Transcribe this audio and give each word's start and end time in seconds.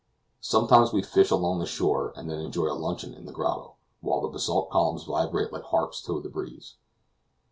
Sometimes 0.39 0.91
we 0.91 1.03
fish 1.03 1.29
along 1.29 1.59
the 1.59 1.67
shore, 1.67 2.11
and 2.15 2.27
then 2.27 2.39
enjoy 2.39 2.65
a 2.65 2.73
luncheon 2.73 3.13
in 3.13 3.27
the 3.27 3.31
grotto, 3.31 3.75
while 3.99 4.19
the 4.19 4.29
basalt 4.29 4.71
columns 4.71 5.03
vibrate 5.03 5.53
like 5.53 5.65
harps 5.65 6.01
to 6.01 6.19
the 6.19 6.27
breeze. 6.27 6.73